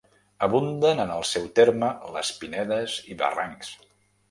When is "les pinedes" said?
2.17-2.99